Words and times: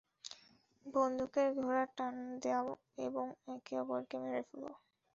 বন্দুকের 0.85 1.49
ঘোড়া 1.57 1.85
টান 1.97 2.15
দাও 2.43 2.67
এবং 3.05 3.25
একে 3.53 3.73
অপরকে 3.81 4.15
মেরে 4.23 4.41
ফেলো। 4.49 4.71